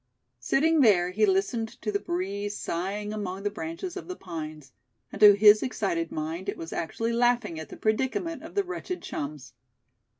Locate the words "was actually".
6.57-7.13